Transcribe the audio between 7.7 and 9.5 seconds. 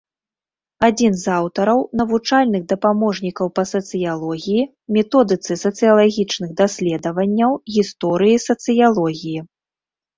гісторыі сацыялогіі.